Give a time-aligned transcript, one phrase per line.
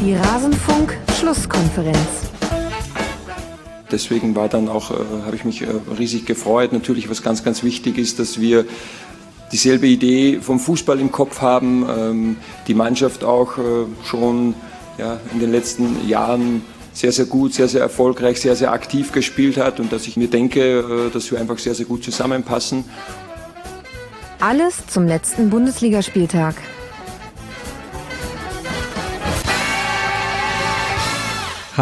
[0.00, 1.98] Die Rasenfunk-Schlusskonferenz.
[3.90, 4.94] Deswegen war dann auch, äh,
[5.26, 5.66] habe ich mich äh,
[5.98, 6.72] riesig gefreut.
[6.72, 8.64] Natürlich, was ganz, ganz wichtig ist, dass wir
[9.52, 12.36] dieselbe Idee vom Fußball im Kopf haben, ähm,
[12.66, 14.54] die Mannschaft auch äh, schon
[14.96, 16.62] ja, in den letzten Jahren
[16.94, 20.28] sehr, sehr gut, sehr, sehr erfolgreich, sehr, sehr aktiv gespielt hat und dass ich mir
[20.28, 22.84] denke, äh, dass wir einfach sehr, sehr gut zusammenpassen.
[24.40, 26.54] Alles zum letzten Bundesligaspieltag.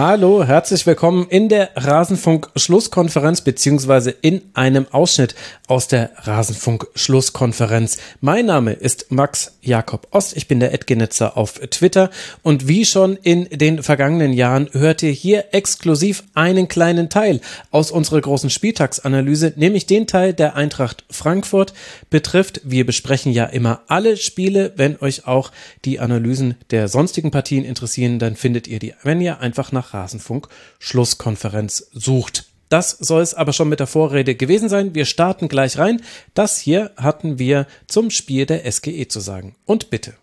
[0.00, 5.34] Hallo, herzlich willkommen in der Rasenfunk-Schlusskonferenz beziehungsweise in einem Ausschnitt
[5.66, 7.98] aus der Rasenfunk-Schlusskonferenz.
[8.20, 12.10] Mein Name ist Max Jakob Ost, ich bin der Edgenitzer auf Twitter
[12.44, 17.40] und wie schon in den vergangenen Jahren hört ihr hier exklusiv einen kleinen Teil
[17.72, 21.74] aus unserer großen Spieltagsanalyse, nämlich den Teil der Eintracht Frankfurt
[22.08, 22.60] betrifft.
[22.62, 24.74] Wir besprechen ja immer alle Spiele.
[24.76, 25.50] Wenn euch auch
[25.84, 30.48] die Analysen der sonstigen Partien interessieren, dann findet ihr die, wenn ihr einfach nach Rasenfunk
[30.78, 32.46] Schlusskonferenz sucht.
[32.68, 34.94] Das soll es aber schon mit der Vorrede gewesen sein.
[34.94, 36.02] Wir starten gleich rein.
[36.34, 39.56] Das hier hatten wir zum Spiel der SGE zu sagen.
[39.64, 40.14] Und bitte.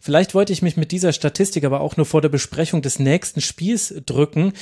[0.00, 3.40] Vielleicht wollte ich mich mit dieser Statistik aber auch nur vor der Besprechung des nächsten
[3.40, 4.52] Spiels drücken,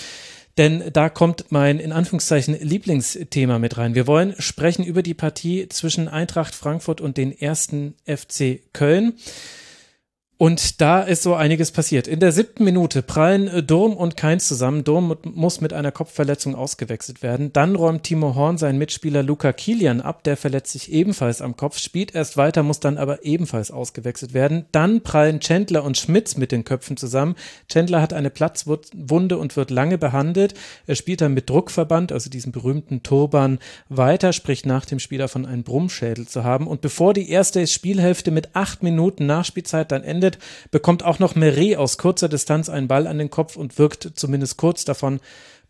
[0.56, 3.96] denn da kommt mein in Anführungszeichen Lieblingsthema mit rein.
[3.96, 9.14] Wir wollen sprechen über die Partie zwischen Eintracht Frankfurt und den ersten FC Köln.
[10.44, 12.06] Und da ist so einiges passiert.
[12.06, 14.84] In der siebten Minute prallen äh, Durm und Keins zusammen.
[14.84, 17.50] Durm muss mit einer Kopfverletzung ausgewechselt werden.
[17.54, 20.22] Dann räumt Timo Horn seinen Mitspieler Luca Kilian ab.
[20.24, 24.66] Der verletzt sich ebenfalls am Kopf, spielt erst weiter, muss dann aber ebenfalls ausgewechselt werden.
[24.70, 27.36] Dann prallen Chandler und Schmitz mit den Köpfen zusammen.
[27.70, 30.52] Chandler hat eine Platzwunde und wird lange behandelt.
[30.86, 35.46] Er spielt dann mit Druckverband, also diesem berühmten Turban, weiter, spricht nach dem Spieler von
[35.46, 36.66] einem Brummschädel zu haben.
[36.66, 41.34] Und bevor die erste Spielhälfte mit acht Minuten Nachspielzeit dann endet, endet, bekommt auch noch
[41.34, 45.20] Meret aus kurzer Distanz einen Ball an den Kopf und wirkt zumindest kurz davon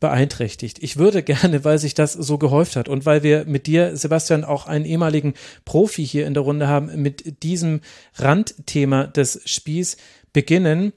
[0.01, 0.83] beeinträchtigt.
[0.83, 4.45] Ich würde gerne, weil sich das so gehäuft hat und weil wir mit dir, Sebastian,
[4.45, 7.81] auch einen ehemaligen Profi hier in der Runde haben, mit diesem
[8.17, 9.97] Randthema des Spiels
[10.33, 10.93] beginnen.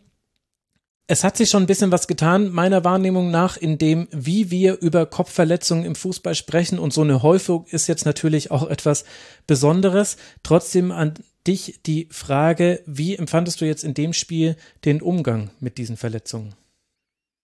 [1.10, 4.82] Es hat sich schon ein bisschen was getan, meiner Wahrnehmung nach, in dem, wie wir
[4.82, 6.78] über Kopfverletzungen im Fußball sprechen.
[6.78, 9.06] Und so eine Häufung ist jetzt natürlich auch etwas
[9.46, 10.18] Besonderes.
[10.44, 11.14] Trotzdem an
[11.48, 16.56] dich die Frage, wie empfandest du jetzt in dem Spiel den Umgang mit diesen Verletzungen?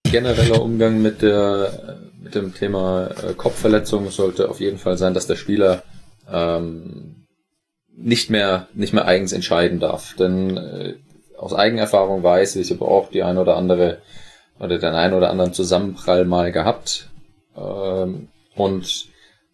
[0.03, 5.27] Genereller Umgang mit, der, mit dem Thema äh, Kopfverletzung sollte auf jeden Fall sein, dass
[5.27, 5.83] der Spieler
[6.31, 7.25] ähm,
[7.95, 10.15] nicht mehr nicht mehr eigens entscheiden darf.
[10.15, 10.95] Denn äh,
[11.37, 13.99] aus Eigenerfahrung weiß ich, aber auch die ein oder andere
[14.59, 17.09] oder den einen oder anderen Zusammenprall mal gehabt.
[17.55, 19.05] Ähm, und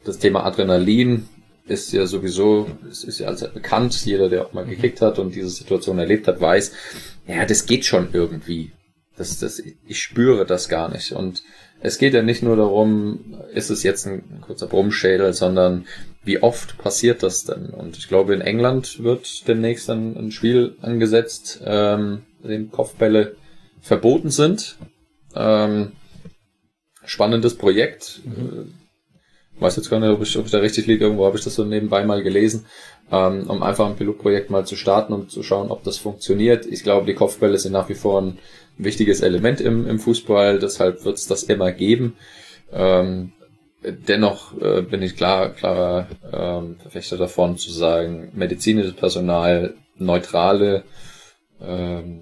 [0.04, 1.28] das Thema Adrenalin
[1.70, 5.36] ist ja sowieso, es ist ja allzeit bekannt, jeder, der auch mal gekickt hat und
[5.36, 6.74] diese Situation erlebt hat, weiß,
[7.28, 8.72] ja, das geht schon irgendwie.
[9.16, 11.12] Das, das, ich spüre das gar nicht.
[11.12, 11.44] Und
[11.82, 15.86] es geht ja nicht nur darum, ist es jetzt ein kurzer Brummschädel, sondern
[16.24, 17.68] wie oft passiert das denn?
[17.68, 23.36] Und ich glaube, in England wird demnächst ein, ein Spiel angesetzt, ähm, in dem Kopfbälle
[23.82, 24.78] verboten sind.
[25.36, 25.92] Ähm,
[27.06, 28.22] spannendes Projekt.
[28.26, 28.79] Mhm
[29.62, 31.56] weiß jetzt gar nicht, ob ich, ob ich da richtig liege, irgendwo habe ich das
[31.56, 32.66] so nebenbei mal gelesen,
[33.12, 36.66] ähm, um einfach ein Pilotprojekt mal zu starten und zu schauen, ob das funktioniert.
[36.66, 38.38] Ich glaube, die Kopfbälle sind nach wie vor ein
[38.78, 42.16] wichtiges Element im, im Fußball, deshalb wird es das immer geben.
[42.72, 43.34] Ähm,
[43.84, 50.84] dennoch äh, bin ich klar, klarer ähm, Verfechter davon zu sagen, medizinisches Personal, neutrale
[51.62, 52.22] ähm,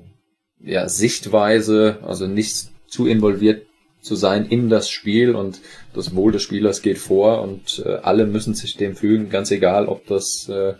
[0.59, 3.66] ja, Sichtweise, also nicht zu involviert
[4.07, 5.59] zu sein in das Spiel und
[5.93, 9.87] das Wohl des Spielers geht vor und äh, alle müssen sich dem fügen, ganz egal,
[9.87, 10.73] ob das äh,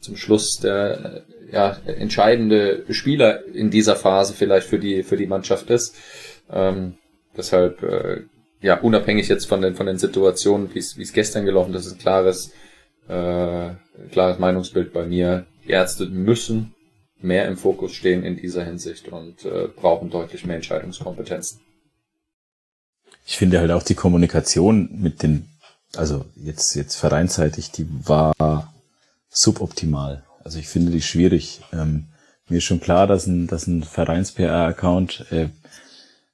[0.00, 5.26] zum Schluss der äh, ja, entscheidende Spieler in dieser Phase vielleicht für die für die
[5.26, 5.94] Mannschaft ist.
[6.50, 6.94] Ähm,
[7.36, 8.22] deshalb äh,
[8.60, 11.98] ja unabhängig jetzt von den von den Situationen, wie es gestern gelaufen, das ist ein
[11.98, 12.52] klares
[13.08, 13.70] äh,
[14.10, 15.46] klares Meinungsbild bei mir.
[15.66, 16.74] Die Ärzte müssen
[17.20, 21.60] mehr im Fokus stehen in dieser Hinsicht und äh, brauchen deutlich mehr Entscheidungskompetenzen
[23.30, 25.48] ich finde halt auch die Kommunikation mit den,
[25.94, 28.74] also jetzt, jetzt vereinsseitig, die war
[29.28, 30.24] suboptimal.
[30.42, 31.60] Also ich finde die schwierig.
[31.72, 32.06] Ähm,
[32.48, 35.48] mir ist schon klar, dass ein, dass ein Vereins-PR-Account äh,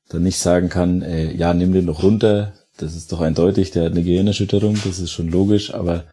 [0.08, 3.84] dann nicht sagen kann, äh, ja, nimm den doch runter, das ist doch eindeutig, der
[3.84, 6.06] hat eine Gehirnerschütterung, das ist schon logisch, aber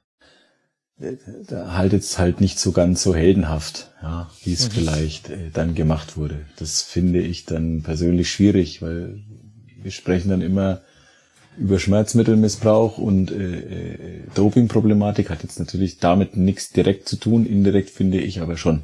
[1.00, 1.14] äh,
[1.48, 4.72] da haltet es halt nicht so ganz so heldenhaft, ja, wie es mhm.
[4.72, 6.46] vielleicht äh, dann gemacht wurde.
[6.58, 9.24] Das finde ich dann persönlich schwierig, weil
[9.84, 10.82] wir sprechen dann immer
[11.58, 17.46] über Schmerzmittelmissbrauch und äh, äh, Dopingproblematik hat jetzt natürlich damit nichts direkt zu tun.
[17.46, 18.84] Indirekt finde ich aber schon.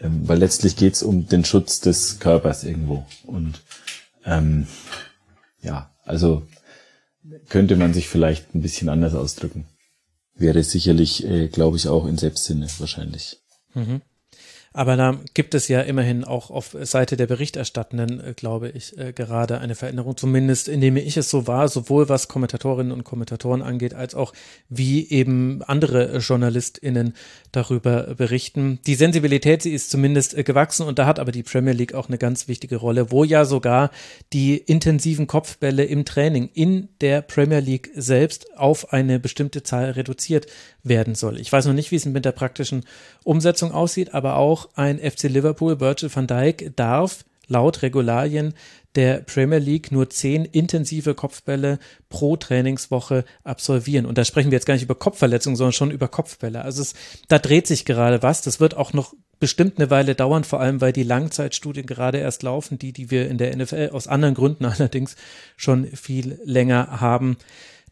[0.00, 3.04] Ähm, weil letztlich geht's um den Schutz des Körpers irgendwo.
[3.26, 3.60] Und
[4.24, 4.66] ähm,
[5.60, 6.46] ja, also
[7.48, 9.66] könnte man sich vielleicht ein bisschen anders ausdrücken.
[10.34, 13.40] Wäre sicherlich, äh, glaube ich, auch in Selbstsinne wahrscheinlich.
[13.74, 14.00] Mhm.
[14.72, 19.12] Aber da gibt es ja immerhin auch auf Seite der Berichterstattenden, äh, glaube ich, äh,
[19.12, 23.94] gerade eine Veränderung, zumindest indem ich es so war, sowohl was Kommentatorinnen und Kommentatoren angeht,
[23.94, 24.32] als auch
[24.68, 27.14] wie eben andere JournalistInnen
[27.50, 28.78] darüber berichten.
[28.86, 32.06] Die Sensibilität, sie ist zumindest äh, gewachsen und da hat aber die Premier League auch
[32.06, 33.90] eine ganz wichtige Rolle, wo ja sogar
[34.32, 40.46] die intensiven Kopfbälle im Training in der Premier League selbst auf eine bestimmte Zahl reduziert
[40.84, 41.40] werden soll.
[41.40, 42.84] Ich weiß noch nicht, wie es mit der praktischen
[43.24, 48.54] Umsetzung aussieht, aber auch ein FC Liverpool, Virgil van Dijk, darf laut Regularien
[48.96, 51.78] der Premier League nur zehn intensive Kopfbälle
[52.08, 54.06] pro Trainingswoche absolvieren.
[54.06, 56.62] Und da sprechen wir jetzt gar nicht über Kopfverletzungen, sondern schon über Kopfbälle.
[56.62, 56.94] Also es,
[57.28, 58.42] da dreht sich gerade was.
[58.42, 62.42] Das wird auch noch bestimmt eine Weile dauern, vor allem weil die Langzeitstudien gerade erst
[62.42, 65.16] laufen, die, die wir in der NFL aus anderen Gründen allerdings
[65.56, 67.36] schon viel länger haben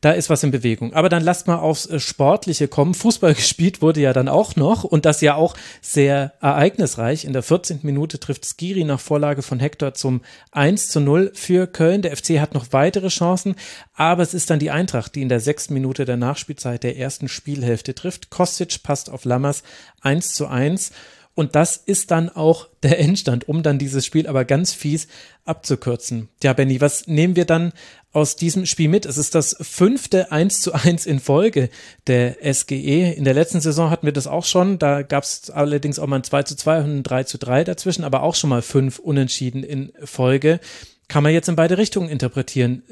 [0.01, 0.93] da ist was in Bewegung.
[0.93, 2.95] Aber dann lasst mal aufs äh, Sportliche kommen.
[2.95, 7.25] Fußball gespielt wurde ja dann auch noch und das ja auch sehr ereignisreich.
[7.25, 7.81] In der 14.
[7.83, 10.23] Minute trifft Skiri nach Vorlage von Hector zum
[10.53, 12.03] 1 zu 0 für Köln.
[12.03, 13.57] Der FC hat noch weitere Chancen,
[13.95, 17.29] aber es ist dann die Eintracht, die in der sechsten Minute der Nachspielzeit der ersten
[17.29, 18.31] Spielhälfte trifft.
[18.31, 19.63] Kostic passt auf Lammers
[20.03, 20.93] 1 zu 1.
[21.39, 25.07] Und das ist dann auch der Endstand, um dann dieses Spiel aber ganz fies
[25.45, 26.29] abzukürzen.
[26.43, 27.73] Ja, Benny, was nehmen wir dann
[28.13, 29.07] aus diesem Spiel mit?
[29.07, 31.71] Es ist das fünfte 1 zu 1 in Folge
[32.07, 33.13] der SGE.
[33.13, 34.79] In der letzten Saison hatten wir das auch schon.
[34.79, 37.65] Da gab es allerdings auch mal ein 2 zu 2 und ein 3 zu 3
[37.65, 40.61] dazwischen, aber auch schon mal fünf Unentschieden in Folge.
[41.09, 42.83] Kann man jetzt in beide Richtungen interpretieren.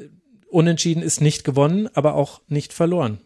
[0.49, 3.19] Unentschieden ist nicht gewonnen, aber auch nicht verloren.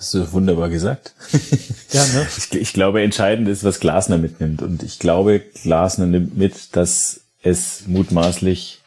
[0.00, 1.14] Hast du wunderbar gesagt.
[1.92, 2.24] Ja, ne?
[2.38, 4.62] ich, ich glaube, entscheidend ist, was Glasner mitnimmt.
[4.62, 8.79] Und ich glaube, Glasner nimmt mit, dass es mutmaßlich,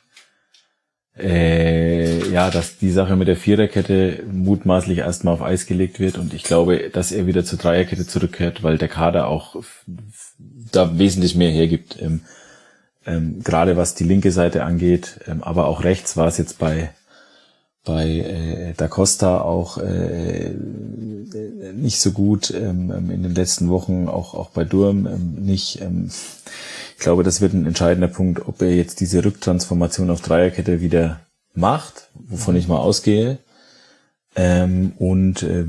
[1.17, 6.17] äh, ja, dass die Sache mit der Viererkette mutmaßlich erstmal auf Eis gelegt wird.
[6.17, 9.55] Und ich glaube, dass er wieder zur Dreierkette zurückkehrt, weil der Kader auch
[10.71, 11.97] da wesentlich mehr hergibt.
[12.01, 12.21] Ähm,
[13.05, 16.91] ähm, gerade was die linke Seite angeht, ähm, aber auch rechts war es jetzt bei
[17.85, 20.51] bei äh, Da Costa auch äh,
[21.73, 25.81] nicht so gut ähm, ähm, in den letzten Wochen, auch, auch bei Durm ähm, nicht.
[25.81, 26.09] Ähm,
[27.03, 31.21] glaube, das wird ein entscheidender Punkt, ob er jetzt diese Rücktransformation auf Dreierkette wieder
[31.53, 33.37] macht, wovon ich mal ausgehe.
[34.35, 35.65] Ähm, und äh,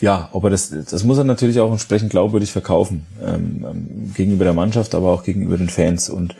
[0.00, 4.44] ja, ob er das, das muss er natürlich auch entsprechend glaubwürdig verkaufen, ähm, ähm, gegenüber
[4.44, 6.10] der Mannschaft, aber auch gegenüber den Fans.
[6.10, 6.34] Und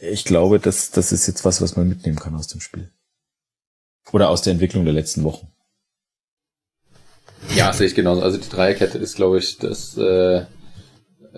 [0.00, 2.90] ich glaube, das, das ist jetzt was, was man mitnehmen kann aus dem Spiel.
[4.12, 5.48] Oder aus der Entwicklung der letzten Wochen.
[7.54, 8.22] Ja, sehe ich genauso.
[8.22, 10.46] Also die Dreierkette ist, glaube ich, das äh,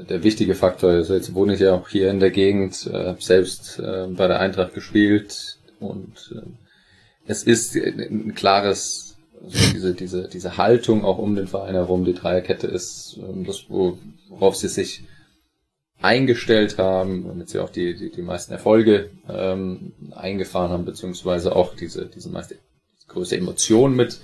[0.04, 0.90] der wichtige Faktor.
[0.90, 4.40] Also jetzt wohne ich ja auch hier in der Gegend, äh, selbst äh, bei der
[4.40, 6.48] Eintracht gespielt und äh,
[7.26, 12.14] es ist ein klares, also diese, diese, diese Haltung auch um den Verein herum, die
[12.14, 15.04] Dreierkette ist äh, das, worauf sie sich
[16.00, 21.74] eingestellt haben, damit sie auch die, die, die meisten Erfolge ähm, eingefahren haben, beziehungsweise auch
[21.74, 22.56] diese, diese meiste
[23.08, 24.20] größte Emotion mit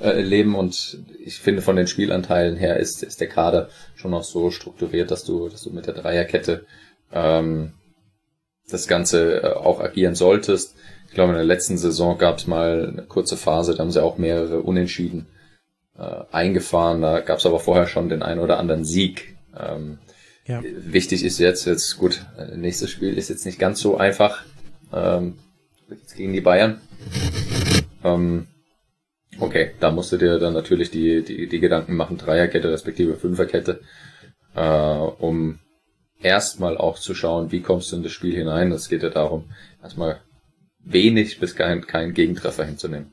[0.00, 4.24] äh, leben und ich finde von den Spielanteilen her ist, ist der Kader schon noch
[4.24, 6.66] so strukturiert, dass du, dass du mit der Dreierkette
[7.12, 7.72] ähm,
[8.68, 10.74] das Ganze äh, auch agieren solltest.
[11.08, 14.02] Ich glaube, in der letzten Saison gab es mal eine kurze Phase, da haben sie
[14.02, 15.26] auch mehrere Unentschieden
[15.98, 17.00] äh, eingefahren.
[17.00, 19.36] Da gab es aber vorher schon den einen oder anderen Sieg.
[19.58, 19.98] Ähm,
[20.46, 20.62] ja.
[20.62, 22.24] Wichtig ist jetzt, jetzt gut,
[22.54, 24.44] nächstes Spiel ist jetzt nicht ganz so einfach
[24.92, 25.38] ähm,
[26.16, 26.80] gegen die Bayern.
[28.06, 28.46] Ähm,
[29.40, 33.80] okay, da musst du dir dann natürlich die, die, die Gedanken machen, Dreierkette respektive Fünferkette,
[34.54, 35.58] äh, um
[36.20, 38.72] erstmal auch zu schauen, wie kommst du in das Spiel hinein.
[38.72, 39.44] Es geht ja darum,
[39.82, 40.20] erstmal
[40.78, 43.12] wenig bis kein, kein Gegentreffer hinzunehmen.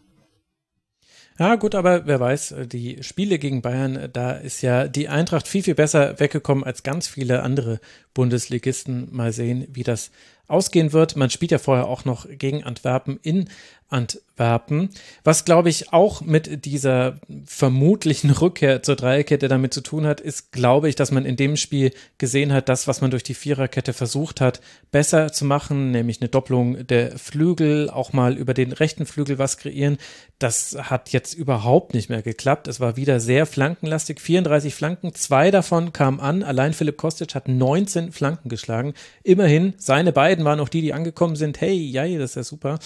[1.40, 5.64] Ja, gut, aber wer weiß, die Spiele gegen Bayern, da ist ja die Eintracht viel,
[5.64, 7.80] viel besser weggekommen als ganz viele andere
[8.14, 9.08] Bundesligisten.
[9.12, 10.12] Mal sehen, wie das
[10.48, 11.16] ausgehen wird.
[11.16, 13.50] Man spielt ja vorher auch noch gegen Antwerpen in
[13.94, 14.90] Antwerpen.
[15.24, 20.52] Was, glaube ich, auch mit dieser vermutlichen Rückkehr zur Dreierkette damit zu tun hat, ist,
[20.52, 23.94] glaube ich, dass man in dem Spiel gesehen hat, das, was man durch die Viererkette
[23.94, 24.60] versucht hat,
[24.92, 29.58] besser zu machen, nämlich eine Doppelung der Flügel, auch mal über den rechten Flügel was
[29.58, 29.98] kreieren.
[30.40, 32.68] Das hat jetzt überhaupt nicht mehr geklappt.
[32.68, 34.20] Es war wieder sehr flankenlastig.
[34.20, 36.44] 34 Flanken, zwei davon kamen an.
[36.44, 38.94] Allein Philipp Kostic hat 19 Flanken geschlagen.
[39.24, 41.62] Immerhin, seine beiden waren auch die, die angekommen sind.
[41.62, 42.80] Hey, ja, das ist ja super.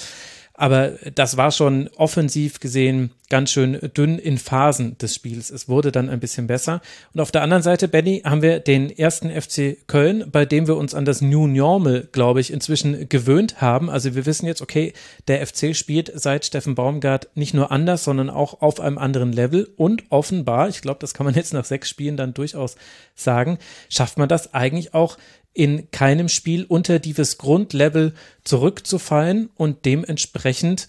[0.59, 5.51] Aber das war schon offensiv gesehen ganz schön dünn in Phasen des Spiels.
[5.51, 6.81] Es wurde dann ein bisschen besser.
[7.13, 10.77] Und auf der anderen Seite, Benny, haben wir den ersten FC Köln, bei dem wir
[10.77, 13.89] uns an das New Normal, glaube ich, inzwischen gewöhnt haben.
[13.89, 14.93] Also wir wissen jetzt, okay,
[15.27, 19.69] der FC spielt seit Steffen Baumgart nicht nur anders, sondern auch auf einem anderen Level.
[19.75, 22.77] Und offenbar, ich glaube, das kann man jetzt nach sechs Spielen dann durchaus
[23.13, 23.59] sagen,
[23.89, 25.17] schafft man das eigentlich auch
[25.57, 30.87] in keinem Spiel unter dieses Grundlevel zurückzufallen und dementsprechend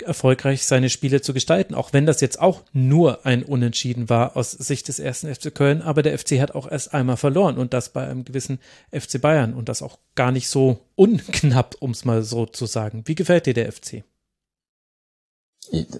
[0.00, 4.52] erfolgreich seine Spiele zu gestalten, auch wenn das jetzt auch nur ein Unentschieden war aus
[4.52, 7.90] Sicht des ersten FC Köln, aber der FC hat auch erst einmal verloren und das
[7.90, 8.58] bei einem gewissen
[8.90, 13.02] FC Bayern und das auch gar nicht so unknapp, um es mal so zu sagen.
[13.04, 14.02] Wie gefällt dir der FC?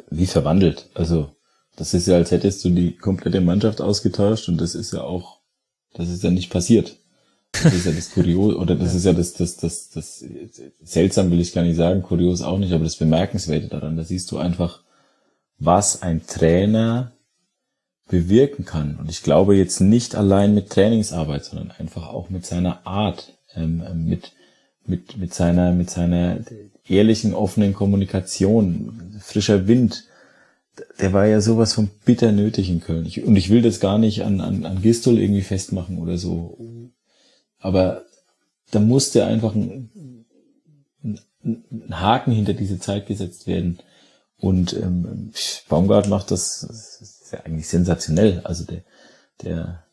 [0.08, 0.88] Wie verwandelt.
[0.94, 1.36] Also,
[1.76, 5.42] das ist ja, als hättest du die komplette Mannschaft ausgetauscht und das ist ja auch,
[5.92, 6.96] das ist ja nicht passiert.
[7.52, 10.24] Das ist ja das Kurios, oder das ist ja das, das, das, das,
[10.82, 14.30] seltsam will ich gar nicht sagen, kurios auch nicht, aber das Bemerkenswerte daran, da siehst
[14.30, 14.82] du einfach,
[15.58, 17.12] was ein Trainer
[18.08, 18.96] bewirken kann.
[18.96, 23.82] Und ich glaube jetzt nicht allein mit Trainingsarbeit, sondern einfach auch mit seiner Art, ähm,
[24.06, 24.32] mit,
[24.86, 26.38] mit, mit seiner, mit seiner
[26.86, 30.04] ehrlichen, offenen Kommunikation, frischer Wind.
[30.98, 33.06] Der war ja sowas von bitter nötig in Köln.
[33.06, 36.56] Ich, und ich will das gar nicht an, an, an Gistol irgendwie festmachen oder so
[37.60, 38.04] aber
[38.70, 39.90] da musste einfach ein,
[41.02, 43.78] ein, ein Haken hinter diese Zeit gesetzt werden.
[44.38, 45.32] Und ähm,
[45.68, 48.40] Baumgart macht das, das ist ja eigentlich sensationell.
[48.44, 48.82] Also der,
[49.42, 49.84] der,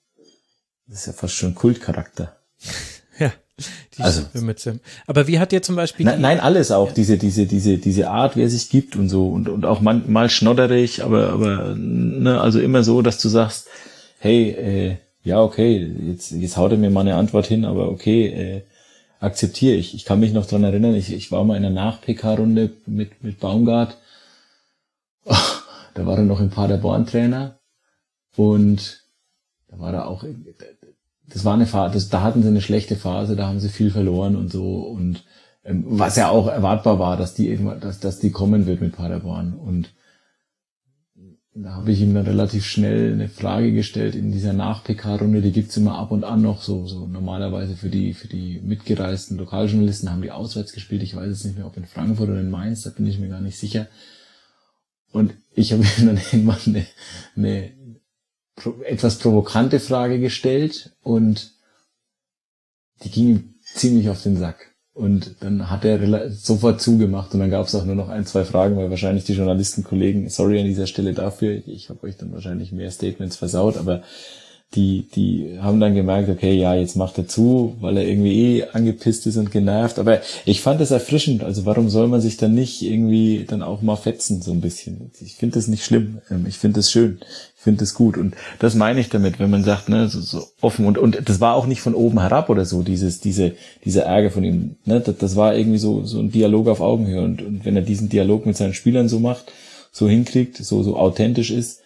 [0.88, 2.38] das ist ja fast schon Kultcharakter.
[3.20, 3.34] ja.
[3.98, 4.80] Die also, Mütze.
[5.08, 6.06] Aber wie hat dir zum Beispiel.
[6.06, 6.90] Nein, nein alles auch.
[6.90, 6.94] Ja.
[6.94, 9.30] Diese, diese, diese, diese Art, wie er sich gibt und so.
[9.30, 13.68] Und, und auch man, mal schnodderig, aber, aber, ne, also immer so, dass du sagst,
[14.20, 18.28] hey, äh, ja, okay, jetzt, jetzt haut er mir mal eine Antwort hin, aber okay,
[18.28, 18.62] äh,
[19.20, 19.94] akzeptiere ich.
[19.94, 23.40] Ich kann mich noch dran erinnern, ich, ich war mal in einer Nach-PK-Runde mit, mit
[23.40, 23.98] Baumgart.
[25.26, 25.36] Oh,
[25.96, 27.60] da war er noch im Paderborn-Trainer
[28.38, 29.04] und
[29.68, 30.24] da war er auch,
[31.28, 33.92] das war eine Phase, das, da hatten sie eine schlechte Phase, da haben sie viel
[33.92, 35.26] verloren und so und
[35.66, 38.96] ähm, was ja auch erwartbar war, dass die irgendwann, dass, dass die kommen wird mit
[38.96, 39.90] Paderborn und
[41.64, 45.78] da habe ich ihm dann relativ schnell eine Frage gestellt in dieser Nach-PK-Runde, die gibt's
[45.78, 50.22] immer ab und an noch, so, so normalerweise für die, für die mitgereisten Lokaljournalisten haben
[50.22, 51.02] die auswärts gespielt.
[51.02, 53.30] Ich weiß jetzt nicht mehr, ob in Frankfurt oder in Mainz, da bin ich mir
[53.30, 53.88] gar nicht sicher.
[55.12, 56.86] Und ich habe ihm dann irgendwann eine,
[57.36, 57.72] eine
[58.86, 61.54] etwas provokante Frage gestellt und
[63.04, 64.76] die ging ihm ziemlich auf den Sack.
[64.98, 68.44] Und dann hat er sofort zugemacht und dann gab es auch nur noch ein, zwei
[68.44, 72.72] Fragen, weil wahrscheinlich die Journalistenkollegen, sorry an dieser Stelle dafür, ich habe euch dann wahrscheinlich
[72.72, 74.02] mehr Statements versaut, aber
[74.76, 78.64] die, die haben dann gemerkt, okay, ja, jetzt macht er zu, weil er irgendwie eh
[78.74, 79.98] angepisst ist und genervt.
[79.98, 81.42] Aber ich fand das erfrischend.
[81.42, 85.12] Also warum soll man sich dann nicht irgendwie dann auch mal fetzen, so ein bisschen?
[85.22, 86.20] Ich finde das nicht schlimm.
[86.30, 87.20] Ähm, ich finde das schön.
[87.56, 88.18] Ich finde das gut.
[88.18, 91.40] Und das meine ich damit, wenn man sagt, ne, so, so offen und, und das
[91.40, 93.54] war auch nicht von oben herab oder so, dieses, diese,
[93.86, 94.76] dieser Ärger von ihm.
[94.84, 95.00] Ne?
[95.00, 97.24] Das, das war irgendwie so, so ein Dialog auf Augenhöhe.
[97.24, 99.46] Und, und wenn er diesen Dialog mit seinen Spielern so macht,
[99.94, 101.80] so hinkriegt, so, so authentisch ist,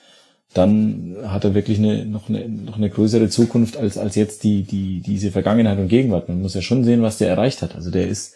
[0.53, 4.63] dann hat er wirklich eine, noch, eine, noch eine größere Zukunft als, als jetzt die,
[4.63, 6.27] die, diese Vergangenheit und Gegenwart.
[6.27, 7.75] Man muss ja schon sehen, was der erreicht hat.
[7.75, 8.33] Also der ist,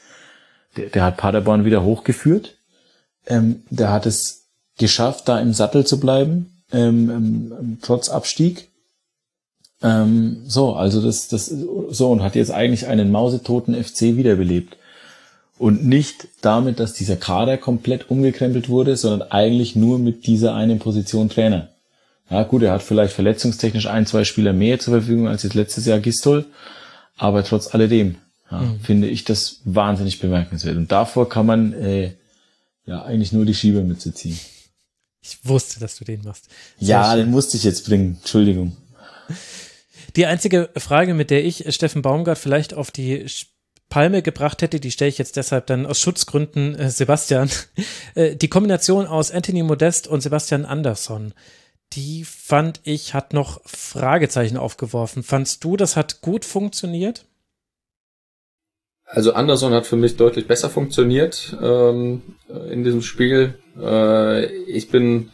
[0.77, 2.55] der, der hat Paderborn wieder hochgeführt.
[3.27, 4.45] Ähm, der hat es
[4.77, 8.69] geschafft, da im Sattel zu bleiben, ähm, ähm, trotz Abstieg.
[9.81, 14.77] Ähm, so, also das, das, so, und hat jetzt eigentlich einen mausetoten FC wiederbelebt.
[15.57, 20.79] Und nicht damit, dass dieser Kader komplett umgekrempelt wurde, sondern eigentlich nur mit dieser einen
[20.79, 21.69] Position Trainer.
[22.29, 25.85] Ja, gut, er hat vielleicht verletzungstechnisch ein, zwei Spieler mehr zur Verfügung als jetzt letztes
[25.85, 26.45] Jahr Gistol,
[27.17, 28.15] aber trotz alledem
[28.49, 28.79] ja, mhm.
[28.79, 30.77] finde ich das wahnsinnig bemerkenswert.
[30.77, 32.13] Und davor kann man äh,
[32.85, 34.39] ja eigentlich nur die Schiebermütze ziehen.
[35.21, 36.47] Ich wusste, dass du den machst.
[36.79, 37.19] Sehr ja, schön.
[37.19, 38.17] den musste ich jetzt bringen.
[38.21, 38.77] Entschuldigung.
[40.15, 43.25] Die einzige Frage, mit der ich Steffen Baumgart vielleicht auf die
[43.89, 47.49] Palme gebracht hätte, die stelle ich jetzt deshalb dann aus Schutzgründen äh, Sebastian.
[48.15, 51.33] Äh, die Kombination aus Anthony Modest und Sebastian Andersson
[51.93, 55.23] die fand ich, hat noch Fragezeichen aufgeworfen.
[55.23, 57.25] Fandst du, das hat gut funktioniert?
[59.05, 62.21] Also Anderson hat für mich deutlich besser funktioniert ähm,
[62.69, 63.53] in diesem Spiel.
[63.79, 65.29] Äh, ich bin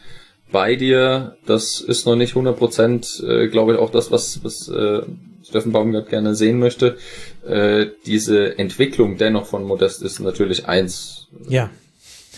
[0.52, 1.36] bei dir.
[1.46, 5.02] Das ist noch nicht 100 Prozent, äh, glaube ich, auch das, was, was äh,
[5.42, 6.98] Steffen Baumgart gerne sehen möchte.
[7.46, 11.28] Äh, diese Entwicklung dennoch von Modest ist natürlich eins.
[11.48, 11.70] Ja.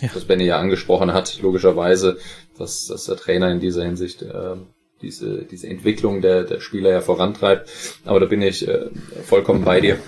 [0.01, 0.09] ja.
[0.15, 2.17] Das Benny ja angesprochen hat, logischerweise
[2.59, 4.57] dass, dass der Trainer in dieser Hinsicht äh,
[5.03, 7.71] diese, diese Entwicklung der, der Spieler ja vorantreibt.
[8.05, 8.91] Aber da bin ich äh,
[9.25, 9.99] vollkommen bei dir.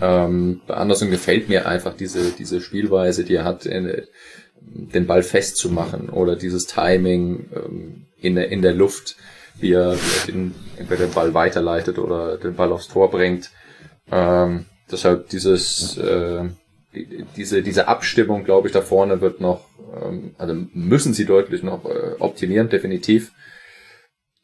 [0.00, 4.06] Ähm, bei Anderson gefällt mir einfach diese, diese Spielweise, die er hat, in,
[4.66, 9.16] den Ball festzumachen oder dieses Timing ähm, in, der, in der Luft,
[9.58, 13.50] wie er, wie er den, entweder den Ball weiterleitet oder den Ball aufs Tor bringt.
[14.10, 16.44] Ähm, deshalb dieses, äh,
[17.36, 21.84] diese, diese Abstimmung, glaube ich, da vorne wird noch, ähm, also müssen sie deutlich noch
[21.84, 23.32] äh, optimieren, definitiv.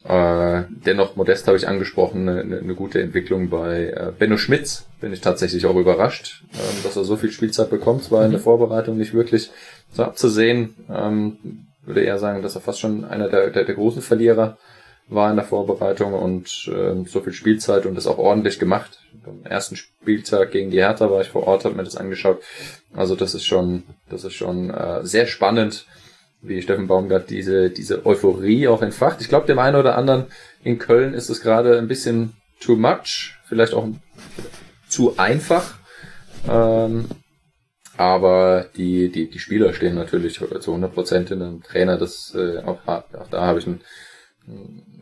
[0.03, 4.85] Äh, dennoch, Modest habe ich angesprochen, eine, eine gute Entwicklung bei äh, Benno Schmitz.
[4.99, 8.01] Bin ich tatsächlich auch überrascht, äh, dass er so viel Spielzeit bekommt.
[8.01, 8.43] Es war in der mhm.
[8.43, 9.51] Vorbereitung nicht wirklich
[9.91, 10.75] so abzusehen.
[10.89, 14.57] Ähm, würde eher sagen, dass er fast schon einer der, der, der großen Verlierer
[15.13, 18.99] war in der Vorbereitung und äh, so viel Spielzeit und das auch ordentlich gemacht.
[19.25, 22.41] Beim ersten Spieltag gegen die Hertha war ich vor Ort, habe mir das angeschaut.
[22.93, 25.85] Also das ist schon, das ist schon äh, sehr spannend
[26.43, 29.21] wie Steffen Baumgart diese, diese Euphorie auch entfacht.
[29.21, 30.25] Ich glaube, dem einen oder anderen
[30.63, 33.87] in Köln ist es gerade ein bisschen too much, vielleicht auch
[34.89, 35.75] zu einfach.
[36.49, 37.07] Ähm,
[37.95, 41.97] aber die, die, die Spieler stehen natürlich zu 100 Prozent in dem Trainer.
[41.97, 43.81] Das, äh, auch, auch da habe ich einen,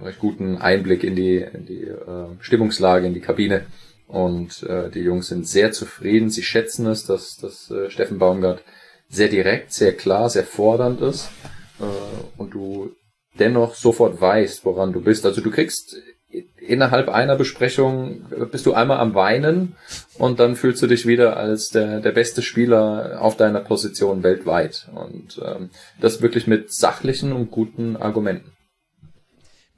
[0.02, 3.66] recht guten Einblick in die, in die äh, Stimmungslage, in die Kabine.
[4.08, 6.30] Und äh, die Jungs sind sehr zufrieden.
[6.30, 8.64] Sie schätzen es, dass, dass äh, Steffen Baumgart
[9.10, 11.30] sehr direkt, sehr klar, sehr fordernd ist
[11.80, 11.84] äh,
[12.38, 12.92] und du
[13.40, 15.26] dennoch sofort weißt, woran du bist.
[15.26, 15.96] Also du kriegst
[16.60, 19.76] innerhalb einer Besprechung bist du einmal am Weinen
[20.18, 24.88] und dann fühlst du dich wieder als der, der beste Spieler auf deiner Position weltweit.
[24.94, 25.70] Und ähm,
[26.00, 28.52] das wirklich mit sachlichen und guten Argumenten.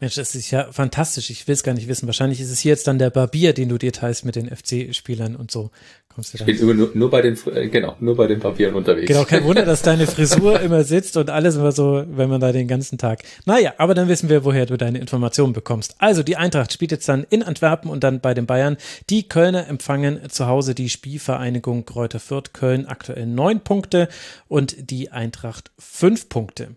[0.03, 1.29] Mensch, das ist ja fantastisch.
[1.29, 2.07] Ich will es gar nicht wissen.
[2.07, 5.37] Wahrscheinlich ist es hier jetzt dann der Barbier, den du dir teilst mit den FC-Spielern
[5.37, 5.71] und so.
[6.13, 6.49] Kommst du dann.
[6.49, 9.07] Ich bin nur, nur bei den, äh, genau, nur bei den Barbieren unterwegs.
[9.07, 12.51] Genau, kein Wunder, dass deine Frisur immer sitzt und alles immer so, wenn man da
[12.51, 13.23] den ganzen Tag.
[13.45, 15.95] Naja, aber dann wissen wir, woher du deine Informationen bekommst.
[15.99, 18.75] Also, die Eintracht spielt jetzt dann in Antwerpen und dann bei den Bayern.
[19.09, 24.09] Die Kölner empfangen zu Hause die Spielvereinigung Kräuter Fürth Köln aktuell neun Punkte
[24.49, 26.75] und die Eintracht fünf Punkte.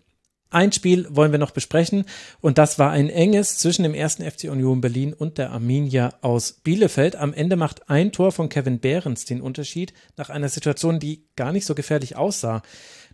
[0.49, 2.05] Ein Spiel wollen wir noch besprechen
[2.39, 6.53] und das war ein enges zwischen dem ersten FC Union Berlin und der Arminia aus
[6.53, 7.17] Bielefeld.
[7.17, 11.51] Am Ende macht ein Tor von Kevin Behrens den Unterschied nach einer Situation, die gar
[11.51, 12.61] nicht so gefährlich aussah.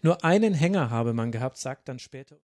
[0.04, 2.38] Nur einen Hänger habe man gehabt, sagt dann später.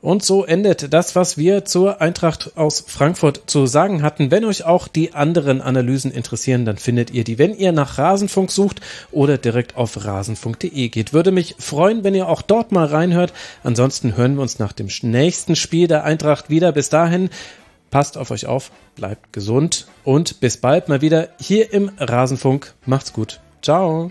[0.00, 4.30] Und so endet das, was wir zur Eintracht aus Frankfurt zu sagen hatten.
[4.30, 8.50] Wenn euch auch die anderen Analysen interessieren, dann findet ihr die, wenn ihr nach Rasenfunk
[8.50, 11.14] sucht oder direkt auf rasenfunk.de geht.
[11.14, 13.32] Würde mich freuen, wenn ihr auch dort mal reinhört.
[13.62, 16.72] Ansonsten hören wir uns nach dem nächsten Spiel der Eintracht wieder.
[16.72, 17.30] Bis dahin,
[17.90, 22.74] passt auf euch auf, bleibt gesund und bis bald mal wieder hier im Rasenfunk.
[22.84, 23.40] Macht's gut.
[23.62, 24.10] Ciao.